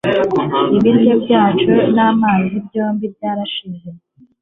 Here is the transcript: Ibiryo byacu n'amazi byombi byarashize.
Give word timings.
Ibiryo 0.77 1.13
byacu 1.23 1.71
n'amazi 1.95 2.55
byombi 2.67 3.05
byarashize. 3.15 3.89